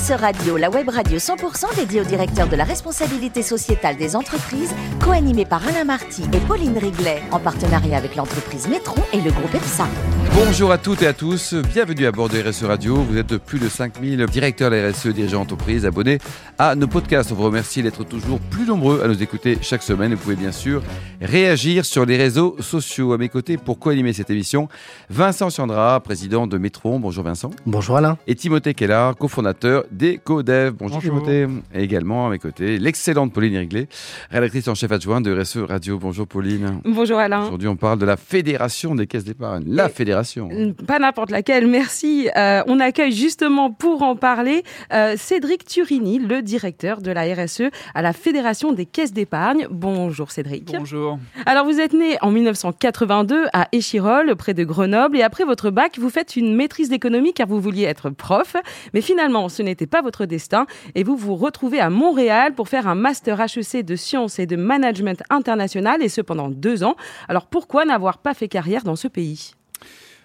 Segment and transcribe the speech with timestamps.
[0.00, 4.72] RSE Radio, la web radio 100% dédiée au directeur de la responsabilité sociétale des entreprises,
[5.00, 9.54] co-animée par Alain Marty et Pauline Riglet, en partenariat avec l'entreprise Métron et le groupe
[9.54, 9.86] EPSA.
[10.34, 12.96] Bonjour à toutes et à tous, bienvenue à bord de RSE Radio.
[12.96, 16.18] Vous êtes plus de 5000 directeurs de la RSE, dirigeants d'entreprise, abonnés
[16.58, 17.32] à nos podcasts.
[17.32, 20.14] On vous remercie d'être toujours plus nombreux à nous écouter chaque semaine.
[20.14, 20.82] Vous pouvez bien sûr
[21.20, 23.12] réagir sur les réseaux sociaux.
[23.12, 24.68] À mes côtés, pour co-animer cette émission,
[25.10, 27.00] Vincent Chandra, président de Métron.
[27.00, 27.50] Bonjour Vincent.
[27.66, 28.16] Bonjour Alain.
[28.26, 30.72] Et Timothée Kellar, cofondateur des Codev.
[30.72, 31.46] Bonjour, Timothée.
[31.74, 33.88] Et également à mes côtés, l'excellente Pauline Riglet,
[34.30, 35.98] rédactrice en chef adjointe de RSE Radio.
[35.98, 36.80] Bonjour Pauline.
[36.84, 37.44] Bonjour Alain.
[37.44, 39.64] Aujourd'hui, on parle de la Fédération des caisses d'épargne.
[39.66, 40.48] La Fédération.
[40.86, 42.28] Pas n'importe laquelle, merci.
[42.36, 47.70] Euh, on accueille justement pour en parler euh, Cédric Turini, le directeur de la RSE
[47.94, 49.66] à la Fédération des caisses d'épargne.
[49.70, 50.72] Bonjour Cédric.
[50.72, 51.18] Bonjour.
[51.46, 55.98] Alors vous êtes né en 1982 à Échirol, près de Grenoble, et après votre bac,
[55.98, 58.56] vous faites une maîtrise d'économie car vous vouliez être prof,
[58.94, 62.86] mais finalement ce n'était pas votre destin et vous vous retrouvez à Montréal pour faire
[62.86, 66.96] un master HEC de sciences et de management international et ce pendant deux ans.
[67.28, 69.54] Alors pourquoi n'avoir pas fait carrière dans ce pays?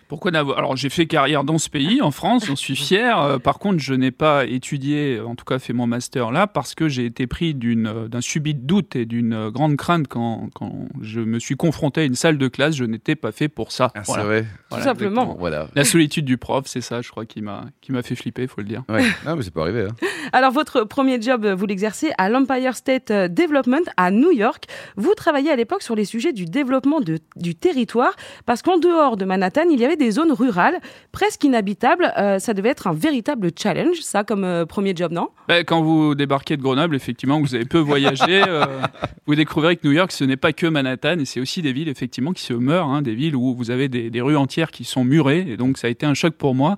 [0.07, 3.19] Pourquoi n'avoir Alors j'ai fait carrière dans ce pays, en France, j'en suis fier.
[3.19, 6.75] Euh, par contre, je n'ai pas étudié, en tout cas fait mon master là, parce
[6.75, 11.21] que j'ai été pris d'une, d'un subit doute et d'une grande crainte quand, quand je
[11.21, 12.75] me suis confronté à une salle de classe.
[12.75, 13.91] Je n'étais pas fait pour ça.
[13.95, 14.45] Ah, c'est vrai.
[14.71, 15.35] Tout simplement.
[15.39, 15.67] Voilà.
[15.75, 18.61] La solitude du prof, c'est ça, je crois, qui m'a, qui m'a fait flipper, faut
[18.61, 18.83] le dire.
[18.89, 19.03] Ouais.
[19.25, 19.87] Non, mais c'est pas arrivé.
[19.89, 20.07] Hein.
[20.33, 24.65] Alors votre premier job, vous l'exercez à l'Empire State Development à New York.
[24.97, 29.17] Vous travaillez à l'époque sur les sujets du développement de, du territoire, parce qu'en dehors
[29.17, 30.79] de Manhattan, il y avait des zones rurales
[31.11, 32.13] presque inhabitables.
[32.17, 35.29] Euh, ça devait être un véritable challenge, ça, comme euh, premier job, non?
[35.47, 38.65] Ben, Quand vous débarquez de Grenoble, effectivement, vous avez peu voyagé, euh,
[39.27, 41.89] vous découvrirez que New York, ce n'est pas que Manhattan, et c'est aussi des villes,
[41.89, 44.83] effectivement, qui se meurent, hein, des villes où vous avez des, des rues entières qui
[44.83, 46.77] sont murées, et donc ça a été un choc pour moi.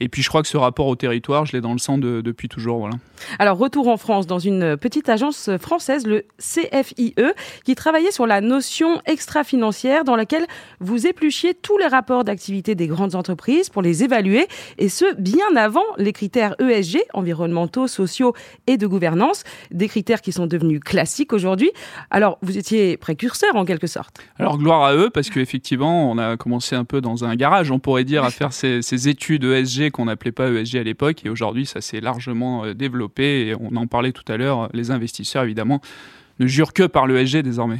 [0.00, 2.20] Et puis je crois que ce rapport au territoire, je l'ai dans le sang de-
[2.20, 2.78] depuis toujours.
[2.78, 2.94] Voilà.
[3.38, 7.14] Alors, retour en France dans une petite agence française, le CFIE,
[7.64, 10.46] qui travaillait sur la notion extra-financière dans laquelle
[10.80, 14.46] vous épluchiez tous les rapports d'activité des grandes entreprises pour les évaluer,
[14.78, 18.34] et ce, bien avant les critères ESG, environnementaux, sociaux
[18.66, 21.70] et de gouvernance, des critères qui sont devenus classiques aujourd'hui.
[22.10, 24.16] Alors, vous étiez précurseur en quelque sorte.
[24.38, 27.78] Alors gloire à eux, parce qu'effectivement, on a commencé un peu dans un garage, on
[27.78, 31.28] pourrait dire, à faire ces, ces études ESG qu'on n'appelait pas ESG à l'époque, et
[31.28, 35.44] aujourd'hui, ça s'est largement euh, développé, et on en parlait tout à l'heure, les investisseurs,
[35.44, 35.80] évidemment,
[36.40, 37.78] ne jurent que par l'ESG désormais.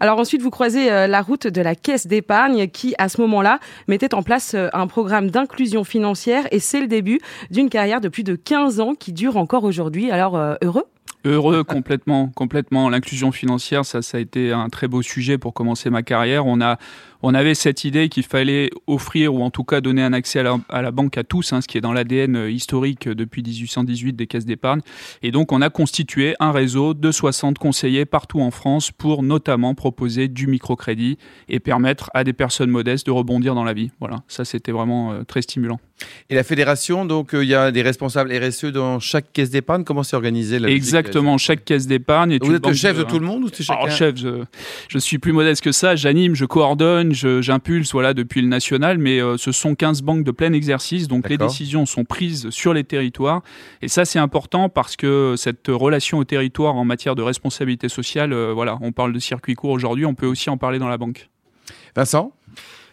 [0.00, 3.60] Alors ensuite, vous croisez euh, la route de la caisse d'épargne qui, à ce moment-là,
[3.86, 8.08] mettait en place euh, un programme d'inclusion financière et c'est le début d'une carrière de
[8.08, 10.10] plus de 15 ans qui dure encore aujourd'hui.
[10.10, 10.84] Alors, euh, heureux?
[11.28, 12.88] Heureux complètement, complètement.
[12.88, 16.46] L'inclusion financière, ça, ça a été un très beau sujet pour commencer ma carrière.
[16.46, 16.78] On a,
[17.20, 20.80] on avait cette idée qu'il fallait offrir ou en tout cas donner un accès à
[20.80, 24.26] la, banque à tous, hein, ce qui est dans l'ADN euh, historique depuis 1818 des
[24.26, 24.80] caisses d'épargne.
[25.20, 29.74] Et donc, on a constitué un réseau de 60 conseillers partout en France pour notamment
[29.74, 31.18] proposer du microcrédit
[31.50, 33.90] et permettre à des personnes modestes de rebondir dans la vie.
[34.00, 35.78] Voilà, ça, c'était vraiment euh, très stimulant.
[36.30, 39.82] Et la fédération, donc euh, il y a des responsables RSE dans chaque caisse d'épargne.
[39.82, 43.26] Comment c'est organisé la Exactement, chaque caisse d'épargne Vous êtes le chef de tout le
[43.26, 44.44] monde ou c'est chacun Alors, chef, je,
[44.88, 45.96] je suis plus modeste que ça.
[45.96, 50.22] J'anime, je coordonne, je- j'impulse voilà, depuis le national, mais euh, ce sont 15 banques
[50.24, 53.42] de plein exercice, donc les décisions sont prises sur les territoires.
[53.82, 58.32] Et ça, c'est important parce que cette relation au territoire en matière de responsabilité sociale,
[58.32, 60.98] euh, voilà, on parle de circuit court aujourd'hui, on peut aussi en parler dans la
[60.98, 61.28] banque.
[61.96, 62.32] Vincent?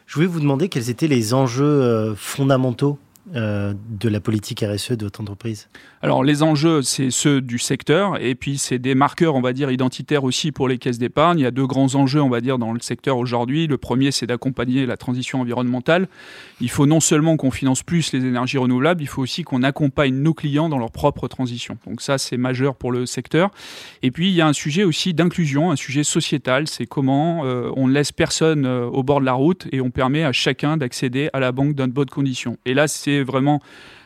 [0.06, 3.00] Je voulais vous demander quels étaient les enjeux euh, fondamentaux
[3.34, 5.68] euh, de la politique RSE de votre entreprise.
[6.04, 9.72] Alors les enjeux, c'est ceux du secteur, et puis c'est des marqueurs, on va dire,
[9.72, 11.40] identitaires aussi pour les caisses d'épargne.
[11.40, 13.66] Il y a deux grands enjeux, on va dire, dans le secteur aujourd'hui.
[13.66, 16.08] Le premier, c'est d'accompagner la transition environnementale.
[16.62, 20.14] Il faut non seulement qu'on finance plus les énergies renouvelables, il faut aussi qu'on accompagne
[20.14, 21.80] nos clients dans leur propre transition.
[21.88, 23.50] Donc ça, c'est majeur pour le secteur.
[24.04, 27.72] Et puis, il y a un sujet aussi d'inclusion, un sujet sociétal, c'est comment euh,
[27.76, 30.78] on ne laisse personne euh, au bord de la route et on permet à chacun
[30.78, 32.58] d'accéder à la banque dans de bonnes conditions.
[32.66, 33.62] Et là, c'est vraiment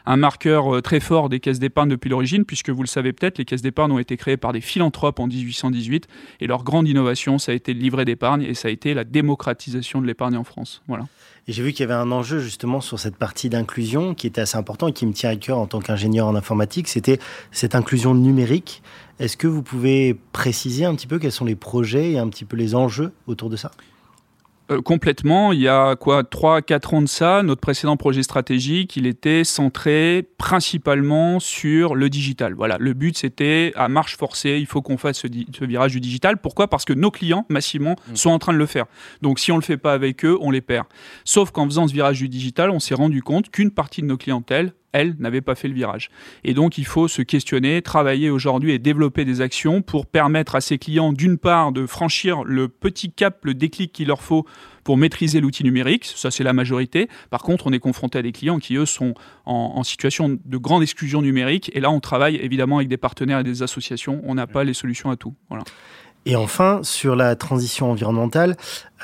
[0.05, 3.37] un marqueur euh, très fort des caisses d'épargne depuis l'origine, puisque vous le savez peut-être,
[3.37, 6.07] les caisses d'épargne ont été créées par des philanthropes en 1818,
[6.39, 9.03] et leur grande innovation, ça a été le livret d'épargne, et ça a été la
[9.03, 10.81] démocratisation de l'épargne en France.
[10.87, 11.05] Voilà.
[11.47, 14.57] J'ai vu qu'il y avait un enjeu justement sur cette partie d'inclusion qui était assez
[14.57, 17.19] important et qui me tient à cœur en tant qu'ingénieur en informatique, c'était
[17.51, 18.81] cette inclusion numérique.
[19.19, 22.45] Est-ce que vous pouvez préciser un petit peu quels sont les projets et un petit
[22.45, 23.71] peu les enjeux autour de ça?
[24.71, 25.51] Euh, complètement.
[25.51, 30.27] Il y a quoi, 3-4 ans de ça, notre précédent projet stratégique, il était centré
[30.37, 32.53] principalement sur le digital.
[32.53, 36.37] Voilà, le but c'était à marche forcée, il faut qu'on fasse ce, virage du digital.
[36.37, 36.67] Pourquoi?
[36.67, 38.85] Parce que nos clients, massivement, sont en train de le faire.
[39.21, 40.85] Donc si on le fait pas avec eux, on les perd.
[41.23, 44.17] Sauf qu'en faisant ce virage du digital, on s'est rendu compte qu'une partie de nos
[44.17, 46.09] clientèles elles, n'avaient pas fait le virage.
[46.43, 50.61] Et donc, il faut se questionner, travailler aujourd'hui et développer des actions pour permettre à
[50.61, 54.45] ces clients, d'une part, de franchir le petit cap, le déclic qu'il leur faut
[54.83, 56.05] pour maîtriser l'outil numérique.
[56.05, 57.09] Ça, c'est la majorité.
[57.29, 59.13] Par contre, on est confronté à des clients qui, eux, sont
[59.45, 61.71] en, situation de grande exclusion numérique.
[61.73, 64.21] Et là, on travaille évidemment avec des partenaires et des associations.
[64.23, 65.35] On n'a pas les solutions à tout.
[65.49, 65.63] Voilà.
[66.25, 68.57] Et enfin, sur la transition environnementale,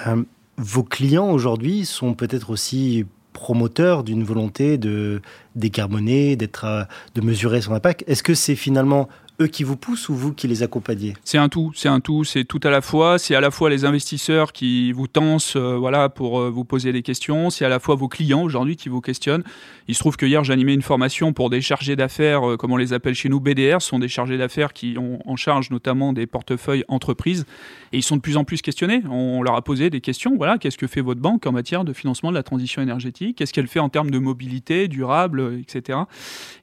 [0.07, 0.23] euh,
[0.57, 3.05] vos clients aujourd'hui sont peut-être aussi
[3.35, 5.21] promoteurs d'une volonté de
[5.55, 6.83] décarboner, euh,
[7.13, 8.03] de mesurer son impact.
[8.07, 9.09] Est-ce que c'est finalement
[9.41, 12.23] eux qui vous poussent ou vous qui les accompagnez C'est un tout, c'est un tout,
[12.23, 13.19] c'est tout à la fois.
[13.19, 16.93] C'est à la fois les investisseurs qui vous tensent, euh, voilà, pour euh, vous poser
[16.93, 17.49] des questions.
[17.49, 19.43] C'est à la fois vos clients aujourd'hui qui vous questionnent.
[19.87, 22.77] Il se trouve que hier animé une formation pour des chargés d'affaires, euh, comme on
[22.77, 26.13] les appelle chez nous, BDR, ce sont des chargés d'affaires qui ont en charge notamment
[26.13, 27.45] des portefeuilles entreprises,
[27.91, 29.01] et ils sont de plus en plus questionnés.
[29.09, 30.35] On leur a posé des questions.
[30.37, 33.37] Voilà, qu'est-ce que fait votre banque en matière de financement de la transition énergétique?
[33.37, 35.99] Qu'est-ce qu'elle fait en termes de mobilité durable, etc.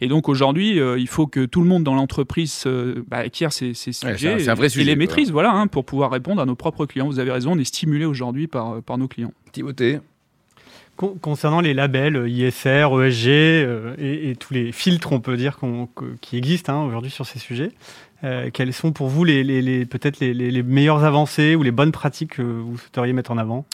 [0.00, 2.62] Et donc aujourd'hui, il faut que tout le monde dans l'entreprise
[3.09, 6.87] bah, acquiert ces, sujets et, les maîtrise voilà, hein, pour pouvoir répondre à nos propres
[6.87, 7.06] clients.
[7.06, 9.32] Vous avez raison, on est stimulé aujourd'hui par, par nos clients.
[9.53, 10.00] Timothée
[10.97, 15.59] Concernant les labels euh, ISR, ESG euh, et, tous les filtres, on peut dire,
[16.20, 17.73] qui existent hein, aujourd'hui sur ces sujets,
[18.25, 21.93] euh, quelles sont pour vous les, les peut-être les, les, meilleures avancées ou les bonnes
[21.93, 23.64] pratiques que vous souhaiteriez mettre en avant?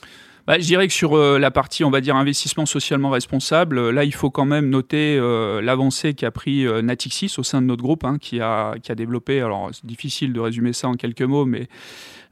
[0.48, 3.92] Bah, je dirais que sur euh, la partie, on va dire, investissement socialement responsable, euh,
[3.92, 7.82] là, il faut quand même noter euh, l'avancée qu'a pris Natixis au sein de notre
[7.82, 11.20] groupe, hein, qui, a, qui a développé, alors c'est difficile de résumer ça en quelques
[11.20, 11.68] mots, mais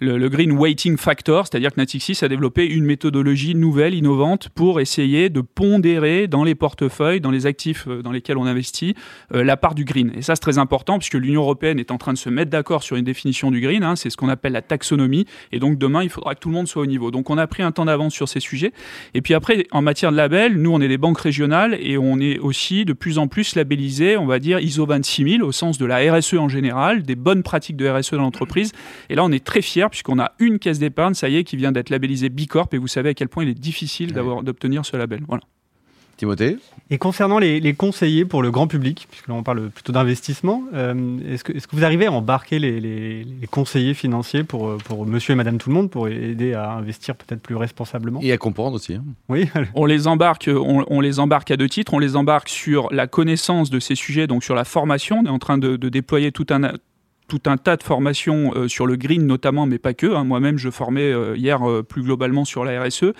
[0.01, 5.29] le, Green Weighting Factor, c'est-à-dire que Natixis a développé une méthodologie nouvelle, innovante, pour essayer
[5.29, 8.95] de pondérer dans les portefeuilles, dans les actifs dans lesquels on investit,
[9.31, 10.13] la part du green.
[10.15, 12.83] Et ça, c'est très important, puisque l'Union européenne est en train de se mettre d'accord
[12.83, 16.03] sur une définition du green, hein, c'est ce qu'on appelle la taxonomie, et donc demain,
[16.03, 17.11] il faudra que tout le monde soit au niveau.
[17.11, 18.73] Donc on a pris un temps d'avance sur ces sujets.
[19.15, 22.19] Et puis après, en matière de label, nous, on est des banques régionales et on
[22.19, 25.87] est aussi de plus en plus labellisé, on va dire, ISO 26000 au sens de
[25.87, 28.73] la RSE en général, des bonnes pratiques de RSE dans l'entreprise.
[29.11, 31.57] Et là, on est très fiers puisqu'on a une caisse d'épargne, ça y est, qui
[31.57, 34.85] vient d'être labellisée Bicorp et vous savez à quel point il est difficile d'avoir, d'obtenir
[34.85, 35.21] ce label.
[35.29, 35.43] Voilà.
[36.17, 36.59] Timothée
[36.91, 41.19] Et concernant les, conseillers pour le grand public, puisque là on parle plutôt d'investissement, euh,
[41.29, 45.37] est-ce que, est que, vous arrivez à embarquer les, conseillers financiers pour, pour monsieur et
[45.37, 48.21] madame tout le monde pour aider à investir peut-être plus responsablement?
[48.23, 48.95] Et à comprendre aussi.
[48.95, 49.05] Hein.
[49.29, 49.49] Oui.
[49.75, 51.95] on, les embarque, on, les embarque à deux titres.
[51.95, 55.21] On les embarque sur la connaissance de ces sujets, donc sur la formation.
[55.23, 56.73] On est en train de, de déployer tout un,
[57.29, 60.07] tout un tas de formations euh, sur le green notamment, mais pas que.
[60.07, 60.25] Hein.
[60.25, 63.13] Moi-même, je formais euh, hier euh, plus globalement sur la RSE.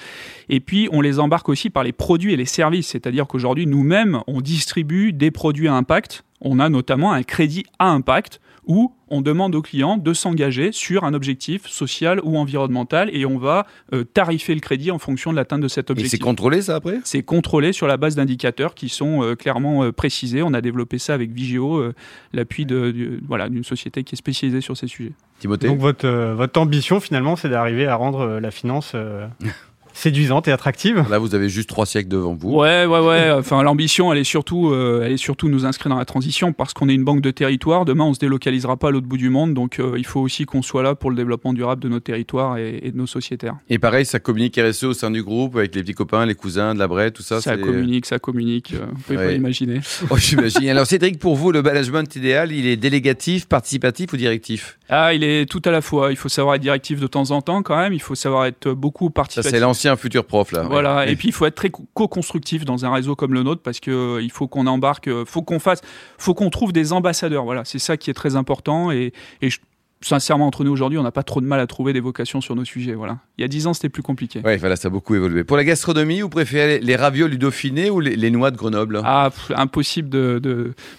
[0.49, 2.89] Et puis, on les embarque aussi par les produits et les services.
[2.89, 6.25] C'est-à-dire qu'aujourd'hui, nous-mêmes, on distribue des produits à impact.
[6.41, 11.05] On a notamment un crédit à impact où on demande aux clients de s'engager sur
[11.05, 15.37] un objectif social ou environnemental et on va euh, tarifer le crédit en fonction de
[15.37, 16.15] l'atteinte de cet objectif.
[16.15, 16.99] Et c'est contrôlé ça après?
[17.05, 20.43] C'est contrôlé sur la base d'indicateurs qui sont euh, clairement euh, précisés.
[20.43, 21.93] On a développé ça avec Vigeo,
[22.33, 25.13] l'appui de, voilà, d'une société qui est spécialisée sur ces sujets.
[25.39, 25.69] Timothée?
[25.69, 28.95] Donc votre, votre ambition finalement c'est d'arriver à rendre la finance
[29.97, 31.05] séduisante et attractive.
[31.11, 32.51] Là, vous avez juste trois siècles devant vous.
[32.51, 33.31] Ouais, ouais, ouais.
[33.31, 36.75] Enfin, l'ambition, elle est surtout, euh, elle est surtout nous inscrire dans la transition parce
[36.75, 37.85] qu'on est une banque de territoire.
[37.85, 40.45] Demain, on se délocalisera pas à l'autre bout du monde, donc euh, il faut aussi
[40.45, 43.57] qu'on soit là pour le développement durable de nos territoires et, de nos sociétaires.
[43.71, 46.75] Et pareil, ça communique RSE au sein du groupe avec les petits copains, les cousins,
[46.75, 47.41] de la brette, tout ça.
[47.41, 48.75] Ça communique, ça communique.
[48.75, 49.81] Euh, vous pouvez pas imaginer.
[50.11, 50.69] Oh, j'imagine.
[50.69, 54.79] Alors, Cédric, pour vous, le management idéal, il est délégatif, participatif ou directif?
[54.89, 56.11] Ah, il est tout à la fois.
[56.11, 57.93] Il faut savoir être directif de temps en temps quand même.
[57.93, 59.51] Il faut savoir être beaucoup participatif.
[59.51, 60.63] Ça, c'est l'ancien futur prof là.
[60.63, 63.81] Voilà, et puis il faut être très co-constructif dans un réseau comme le nôtre parce
[63.81, 65.81] que euh, il faut qu'on embarque, euh, faut qu'on fasse,
[66.19, 67.45] faut qu'on trouve des ambassadeurs.
[67.45, 69.13] Voilà, c'est ça qui est très important et,
[69.43, 69.59] et je,
[70.01, 72.55] sincèrement, entre nous aujourd'hui, on n'a pas trop de mal à trouver des vocations sur
[72.55, 72.95] nos sujets.
[72.95, 73.19] Voilà.
[73.39, 74.43] Il y a dix ans, c'était plus compliqué.
[74.45, 75.45] Oui, voilà, ça a beaucoup évolué.
[75.45, 79.01] Pour la gastronomie, vous préférez les ravioles du Dauphiné ou les, noix de Grenoble?
[79.05, 80.41] Ah, impossible de,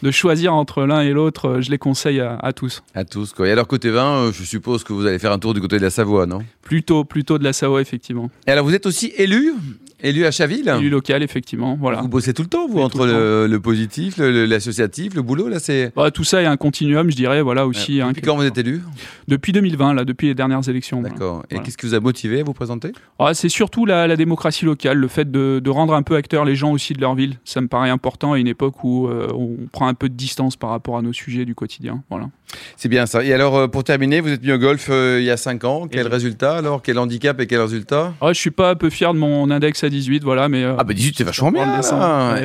[0.02, 1.60] de, choisir entre l'un et l'autre.
[1.62, 2.84] Je les conseille à, tous.
[2.96, 3.48] À tous, quoi.
[3.48, 5.78] Et alors, côté vin, euh, je suppose que vous allez faire un tour du côté
[5.78, 6.40] de la Savoie, non?
[6.62, 8.30] Plutôt, plutôt de la Savoie, effectivement.
[8.48, 9.54] Et alors, vous êtes aussi élu?
[10.02, 11.78] Élu à Chaville Élu local, effectivement.
[11.80, 12.02] Voilà.
[12.02, 15.92] Vous bossez tout le temps, vous, entre le, positif, l'associatif, le, boulot, là, c'est.
[15.96, 18.00] Bah, tout ça est un continuum, je dirais, voilà aussi.
[18.00, 18.82] Depuis quand vous êtes élu
[19.28, 21.02] Depuis 2020, là, depuis les dernières élections.
[21.02, 21.44] D'accord.
[21.50, 22.92] Et qu'est-ce qui vous a motivé à vous présenter?
[23.20, 26.72] Ah, C'est surtout la, démocratie locale, le fait de, rendre un peu acteurs les gens
[26.72, 27.38] aussi de leur ville.
[27.44, 30.56] Ça me paraît important à une époque où euh, on prend un peu de distance
[30.56, 32.04] par rapport à nos sujets du quotidien.
[32.10, 32.30] Voilà.
[32.78, 33.24] C'est bien ça.
[33.24, 35.64] Et alors, euh, pour terminer, vous êtes mis au golf euh, il y a 5
[35.66, 35.88] ans.
[35.88, 36.82] Quel résultat alors?
[36.82, 38.14] Quel handicap et quel résultat?
[38.22, 40.50] Ah, Je suis pas un peu fier de mon index à 18, voilà.
[40.50, 41.66] Mais, ah, bah 18, c'est vachement bien.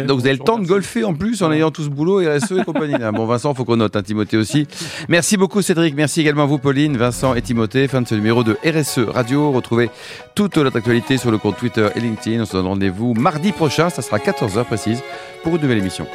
[0.07, 2.53] Donc, vous avez le temps de golfer en plus en ayant tout ce boulot, RSE
[2.53, 2.95] et compagnie.
[3.13, 4.67] bon, Vincent, faut qu'on note, hein, Timothée aussi.
[5.09, 5.95] Merci beaucoup, Cédric.
[5.95, 7.89] Merci également à vous, Pauline, Vincent et Timothée.
[7.89, 9.51] Fin de ce numéro de RSE Radio.
[9.53, 9.91] Retrouvez
[10.35, 12.43] toute notre actualité sur le compte Twitter et LinkedIn.
[12.43, 13.91] On se donne rendez-vous mardi prochain.
[13.91, 15.03] Ça sera 14h précise
[15.43, 16.07] pour une nouvelle émission.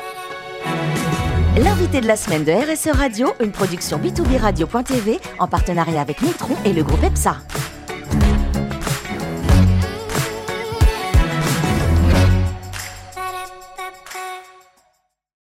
[1.58, 6.56] L'invité de la semaine de RSE Radio, une production B2B Radio.tv en partenariat avec Nitron
[6.66, 7.38] et le groupe EPSA.